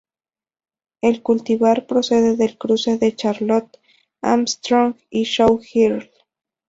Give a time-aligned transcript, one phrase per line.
[1.03, 3.79] El cultivar procede del cruce de 'Charlotte
[4.23, 6.09] Armstrong' x 'Show Girl'.